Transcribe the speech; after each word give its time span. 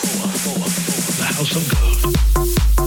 The 0.00 1.24
house 1.24 1.56
of 1.56 1.68
God. 1.68 2.77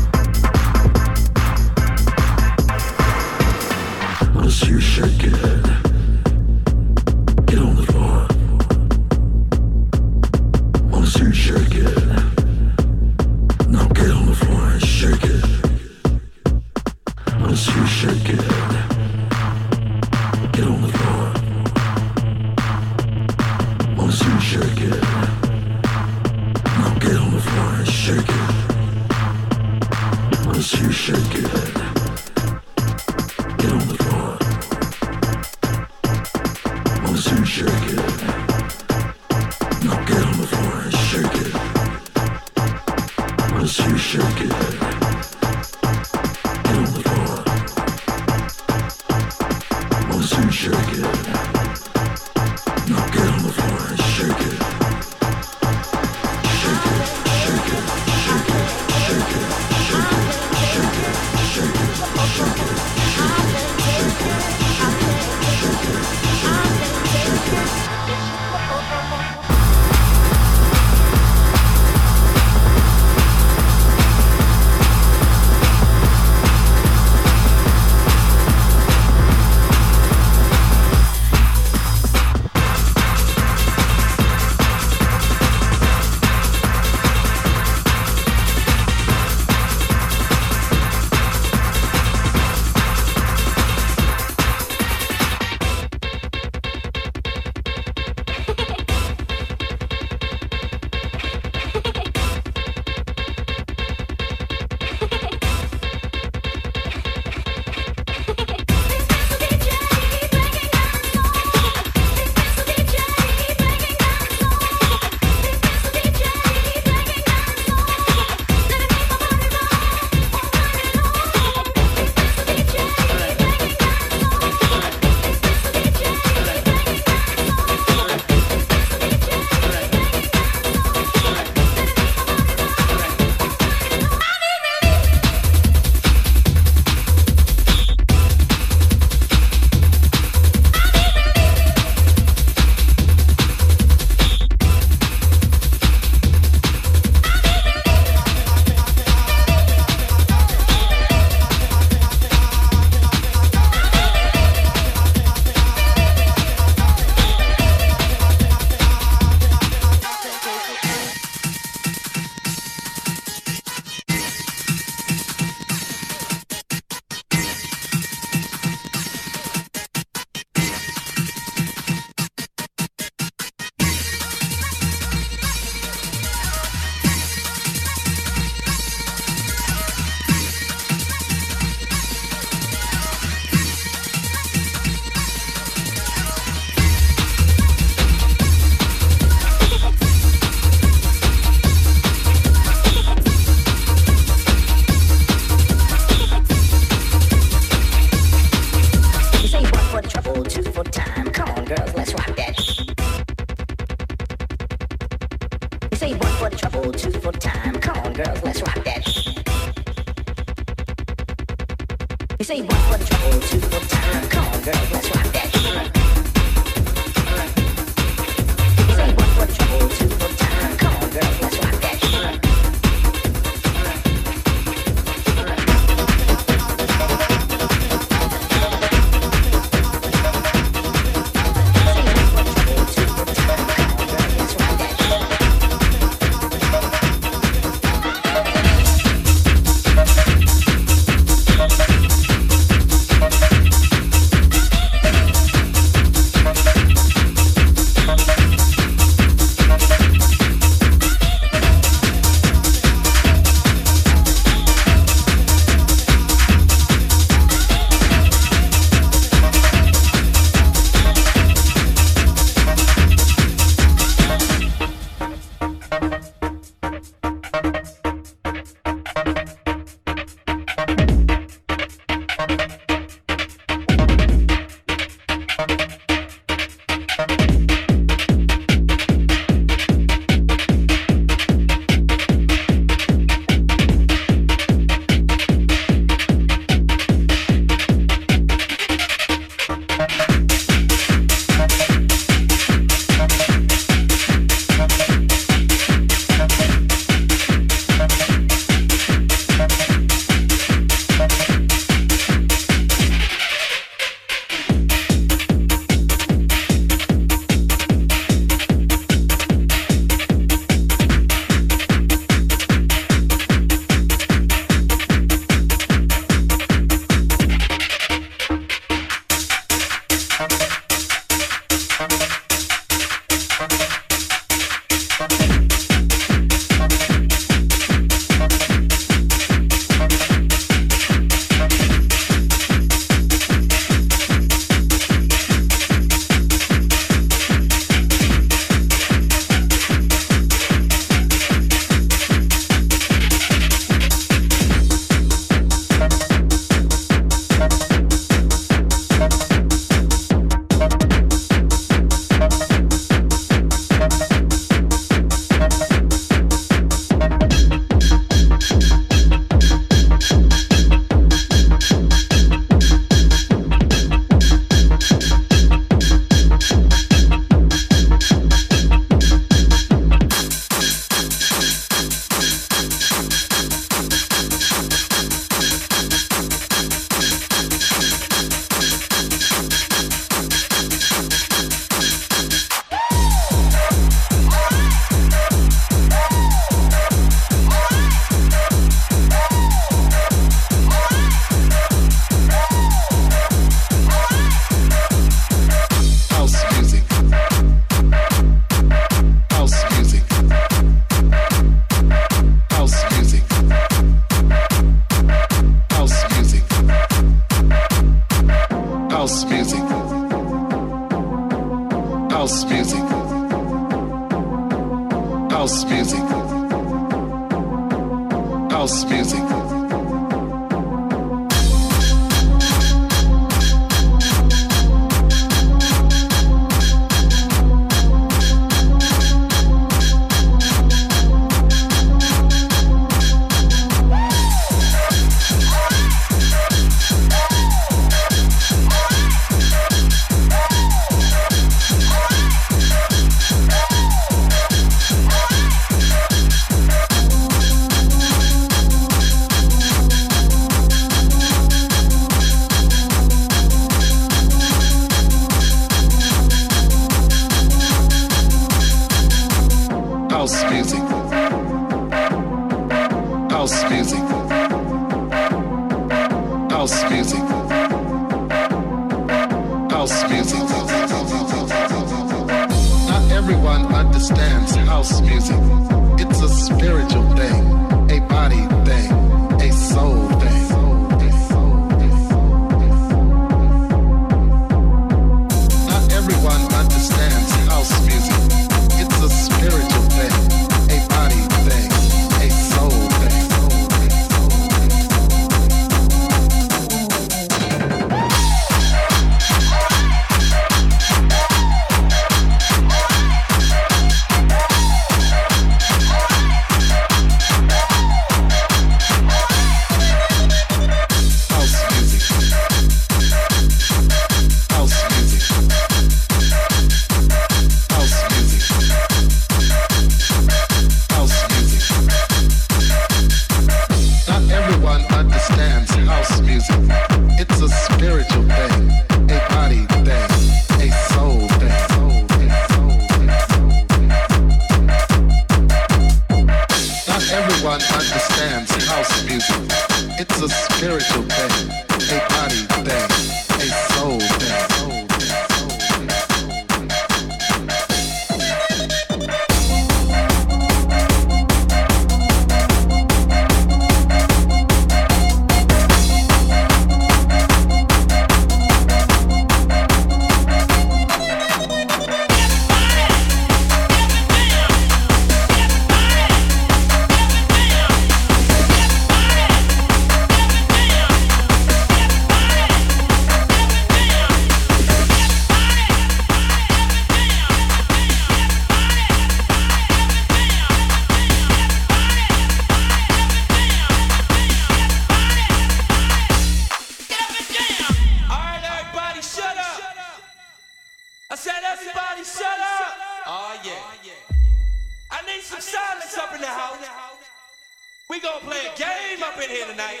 gonna 598.30 598.44
play 598.44 598.66
a 598.66 598.78
game 598.78 599.22
up 599.22 599.36
in 599.42 599.48
here 599.50 599.66
tonight. 599.66 600.00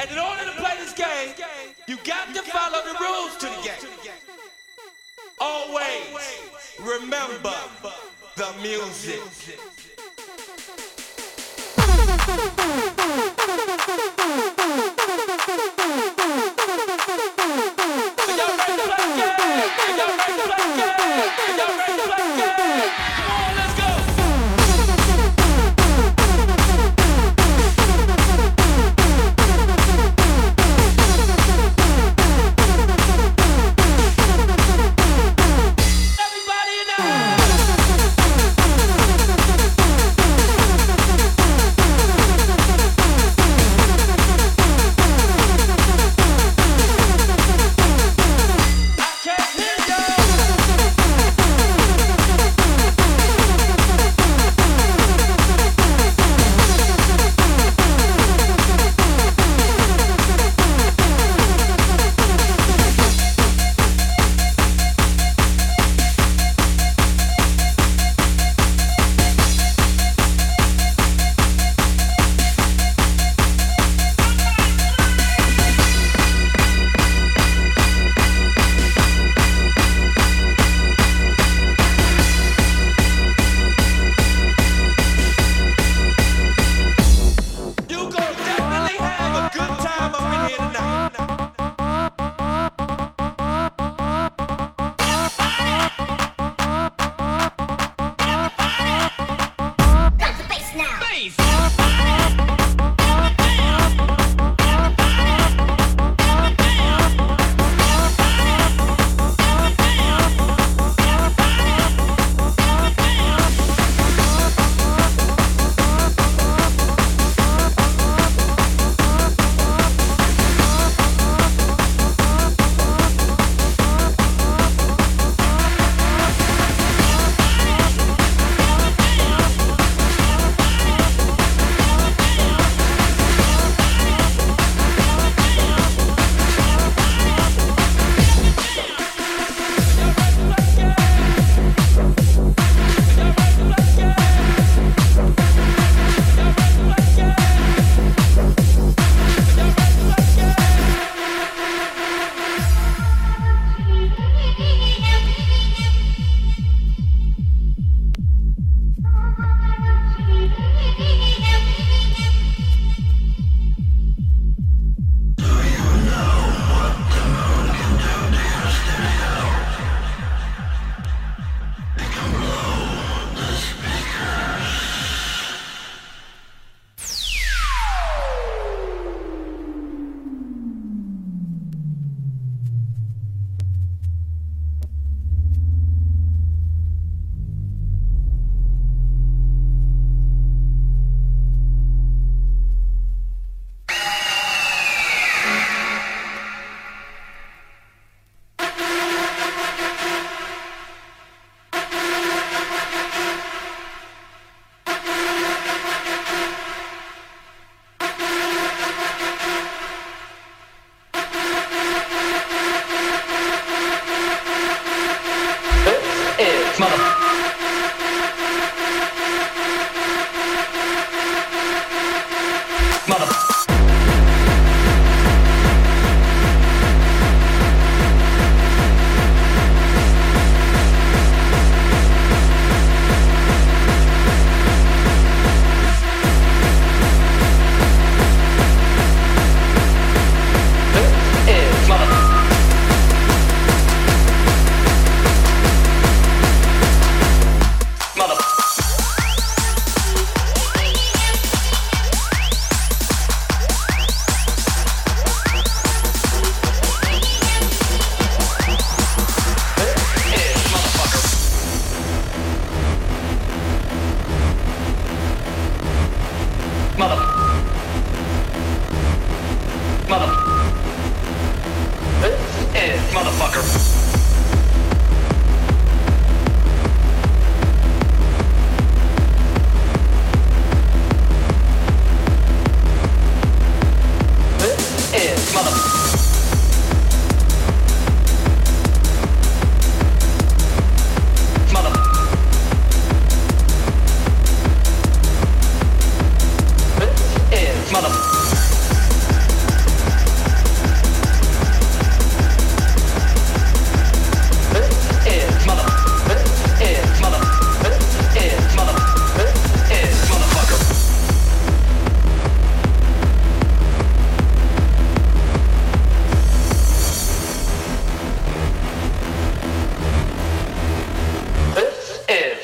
And 0.00 0.10
in 0.10 0.18
order 0.18 0.44
to 0.44 0.52
play 0.52 0.76
this 0.78 0.92
game, 0.92 1.34
you 1.86 1.96
got 2.04 2.34
to 2.34 2.42
follow 2.42 2.82
the 2.84 2.96
rules 3.00 3.36
to 3.38 3.46
the 3.46 3.62
game. 3.62 3.74
Always 5.40 6.02
remember 6.80 7.54
the 8.36 8.52
music. 8.62 9.20
Y'all 18.28 18.56
ready 18.56 18.74
to 18.76 18.88
play 18.88 19.08
the 19.08 19.22
game? 19.28 19.70
Y'all 19.96 20.16
ready 20.16 20.34
to 20.38 20.46
play 20.48 20.66
the 20.68 20.82
game? 20.82 21.30
Y'all 21.58 21.76
ready 21.78 21.96
to 21.98 22.06
play 22.08 22.26
the 22.28 22.42
game? 22.56 23.37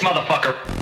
motherfucker. 0.04 0.73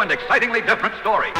And 0.00 0.12
excitingly 0.12 0.60
different 0.60 0.94
story. 0.96 1.37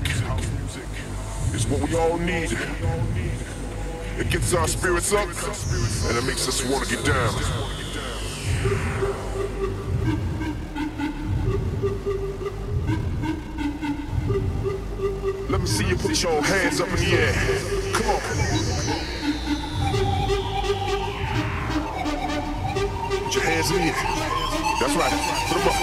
music 0.00 0.88
is 1.54 1.66
what 1.66 1.80
we 1.88 1.96
all 1.96 2.18
need. 2.18 2.52
It 4.18 4.30
gets 4.30 4.54
our 4.54 4.68
spirits 4.68 5.12
up 5.12 5.28
and 5.28 6.16
it 6.16 6.24
makes 6.24 6.48
us 6.48 6.64
want 6.64 6.86
to 6.86 6.96
get 6.96 7.04
down. 7.04 7.34
Let 15.50 15.60
me 15.60 15.66
see 15.66 15.86
you 15.86 15.96
put 15.96 16.22
your 16.22 16.42
hands 16.42 16.80
up 16.80 16.88
in 16.88 16.96
the 16.96 17.12
air. 17.16 17.32
Come 17.92 18.10
on. 18.10 18.20
Put 23.24 23.34
your 23.34 23.44
hands 23.44 23.70
in 23.70 23.76
the 23.76 23.82
air. 23.82 24.36
That's 24.80 24.96
right. 24.96 25.12
Put 25.48 25.58
them 25.58 25.68
up. 25.68 25.76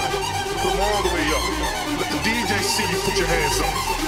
Put 0.61 0.71
them 0.71 0.81
all 0.81 1.03
the 1.03 1.09
way 1.09 1.27
up. 1.33 1.43
Let 1.99 2.09
the 2.11 2.17
DJ 2.29 2.61
see 2.61 2.83
you 2.91 2.99
put 3.01 3.17
your 3.17 3.27
hands 3.27 3.59
up. 3.61 4.02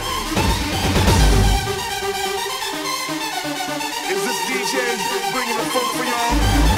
bringing 5.31 5.57
the 5.57 5.65
funk 5.65 5.95
for 5.95 6.05
y'all. 6.05 6.74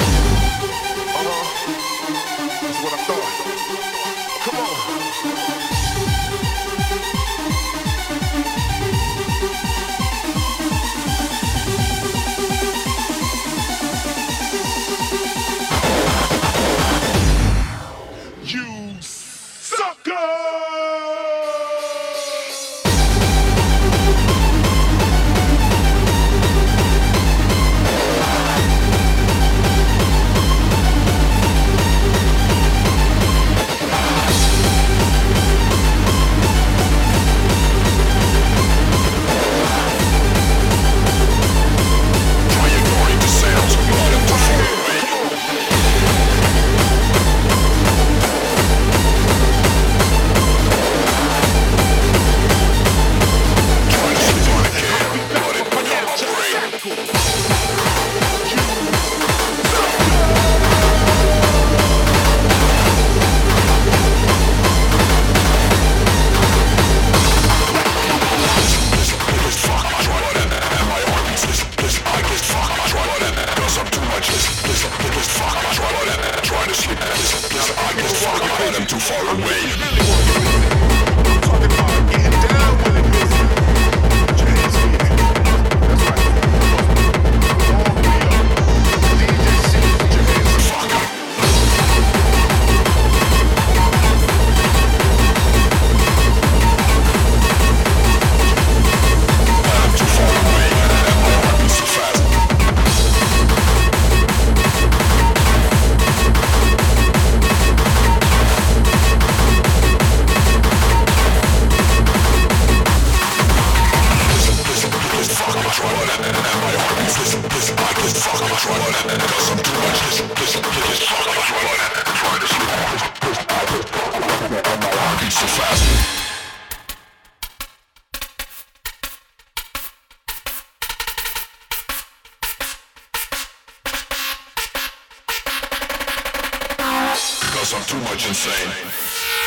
because 137.58 137.74
I'm 137.74 137.82
too 137.86 137.98
much 138.04 138.28
insane. 138.28 139.37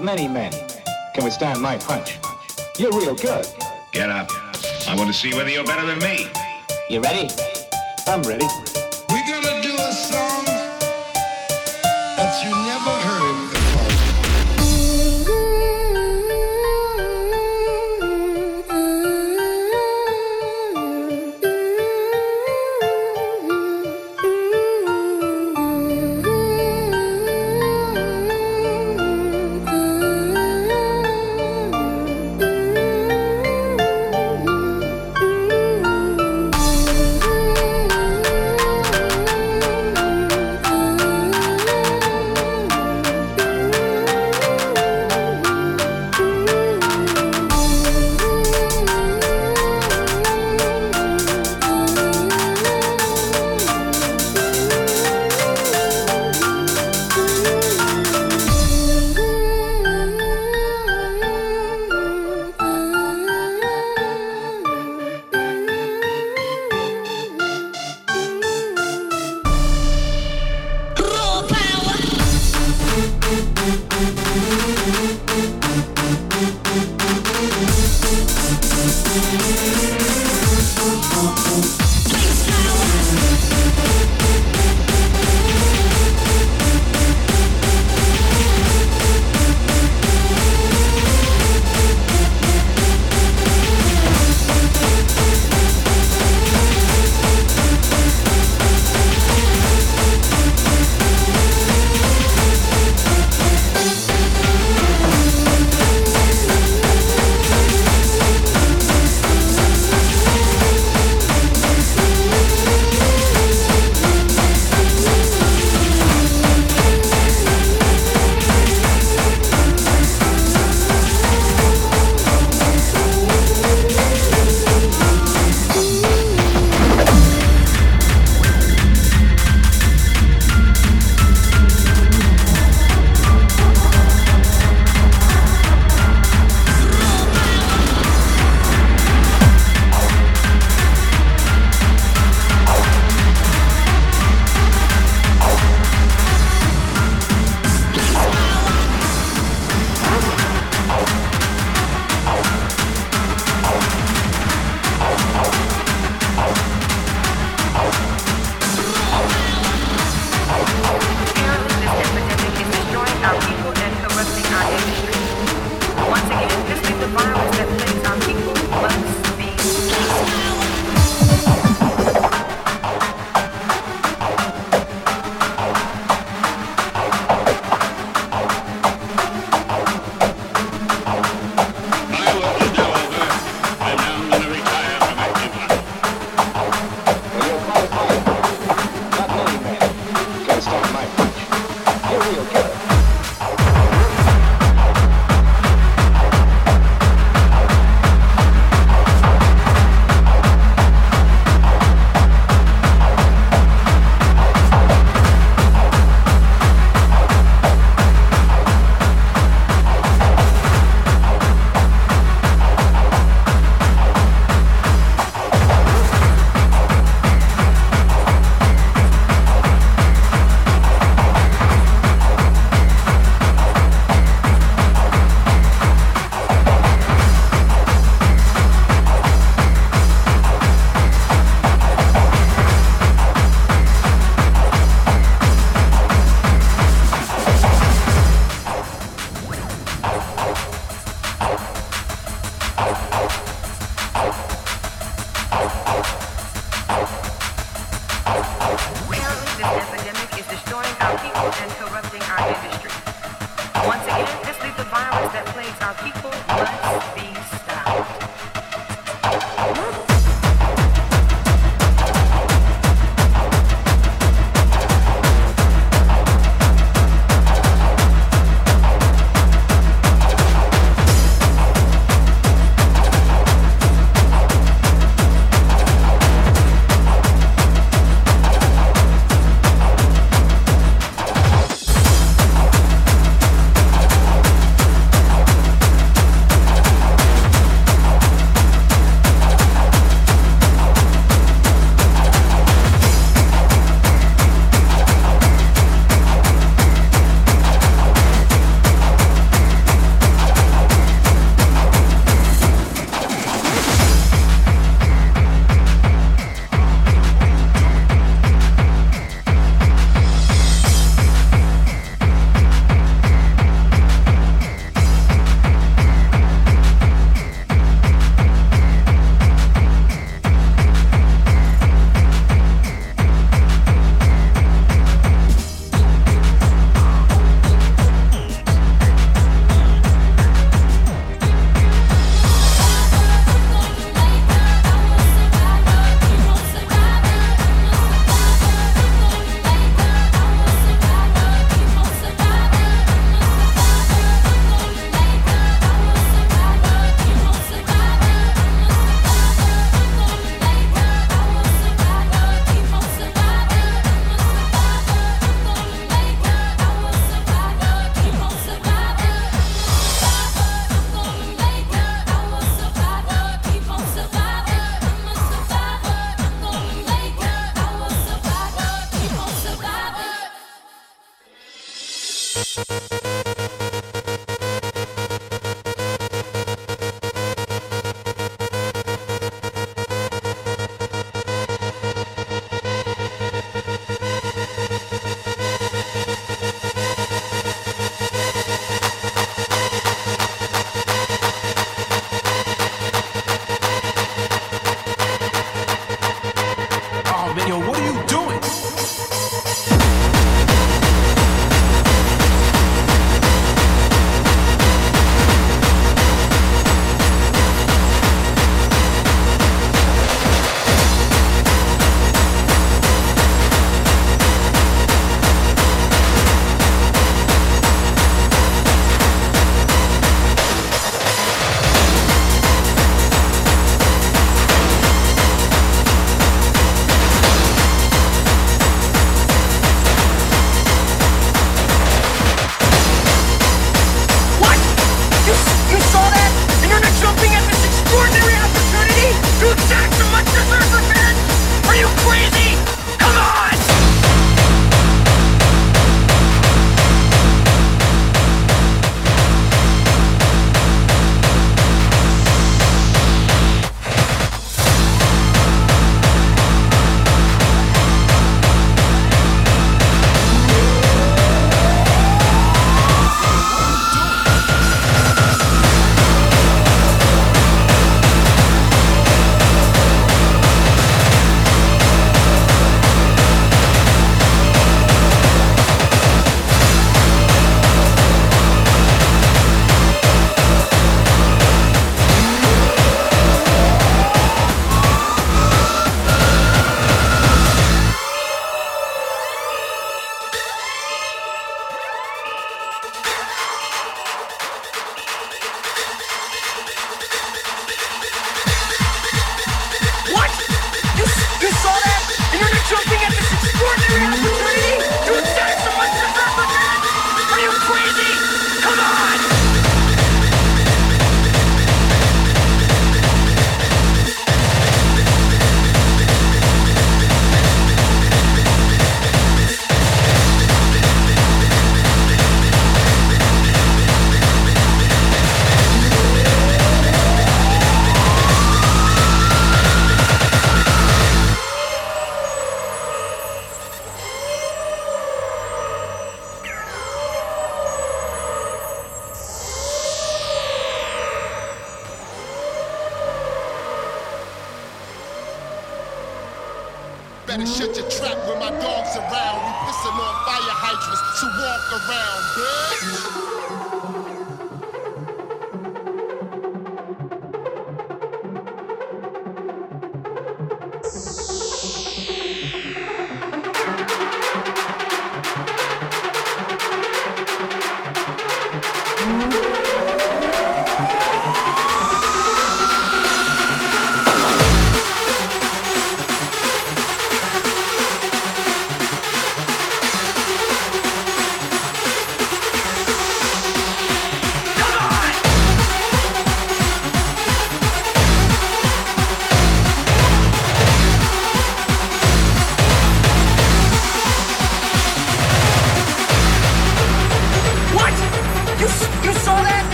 Many 0.00 0.28
men 0.28 0.50
can 1.14 1.24
withstand 1.24 1.60
my 1.60 1.76
punch. 1.76 2.18
You're 2.78 2.92
real 2.92 3.14
good. 3.14 3.46
Get 3.92 4.08
up. 4.08 4.30
I 4.88 4.94
want 4.96 5.08
to 5.08 5.12
see 5.12 5.34
whether 5.34 5.50
you're 5.50 5.66
better 5.66 5.84
than 5.84 5.98
me. 5.98 6.28
You 6.88 7.02
ready? 7.02 7.28
I'm 8.06 8.22
ready. 8.22 8.46
We're 9.10 9.26
gonna 9.28 9.60
do 9.60 9.74
a 9.74 9.92
song 9.92 10.44
that 12.16 12.42
you 12.42 12.50
never 12.64 12.95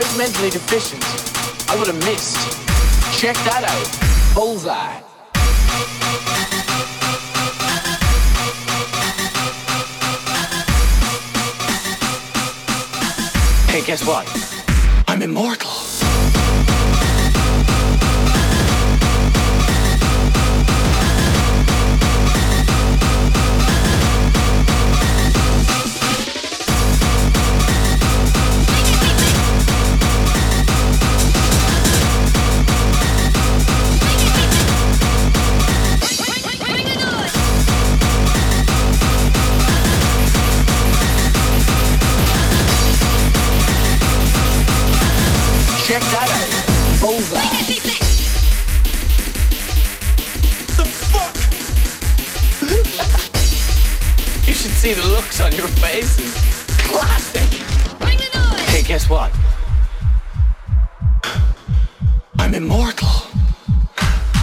fundamentally 0.00 0.50
deficient. 0.50 1.04
I 1.70 1.76
would 1.78 1.86
have 1.86 1.98
missed. 2.04 2.36
Check 3.16 3.36
that 3.46 3.62
out. 3.62 4.34
Bullseye. 4.34 5.00
Hey, 13.70 13.86
guess 13.86 14.04
what? 14.04 14.26
I'm 15.06 15.22
immortal. 15.22 15.83
looks 55.34 55.40
on 55.40 55.58
your 55.58 55.68
face 55.78 56.18
is 56.20 56.34
classic. 56.86 57.48
Bring 57.98 58.18
the 58.18 58.38
noise. 58.38 58.60
Hey, 58.68 58.82
guess 58.82 59.08
what? 59.08 59.32
I'm 62.38 62.54
immortal. 62.54 63.08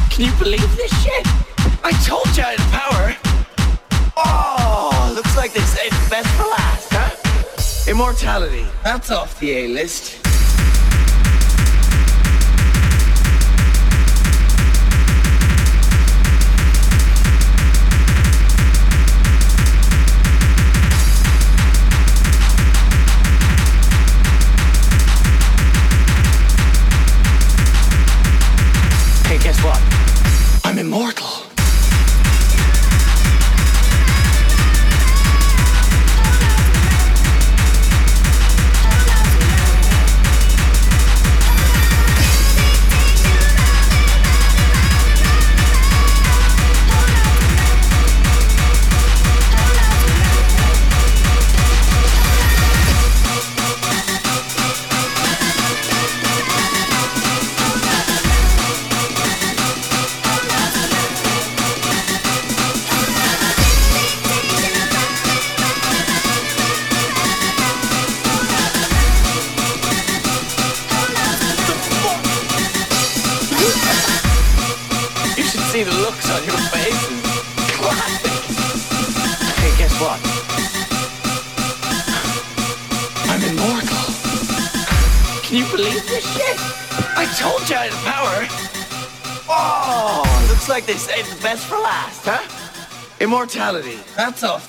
Can 0.09 0.26
you 0.26 0.34
believe 0.38 0.76
this 0.76 0.91
shit? 1.03 1.26
I 1.84 1.91
told 2.05 2.27
you 2.35 2.43
I 2.43 2.55
had 2.55 2.72
power. 2.72 3.15
Oh, 4.18 5.13
looks 5.15 5.38
like 5.38 5.53
they 5.53 5.61
saved 5.61 5.93
the 5.93 6.09
best 6.09 6.27
for 6.35 6.43
last, 6.43 6.89
huh? 6.91 7.89
Immortality. 7.89 8.65
That's 8.84 9.11
off 9.11 9.39
the 9.39 9.51
A-list. 9.51 10.20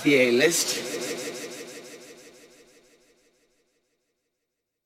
CA 0.03 0.33
list. 0.33 0.92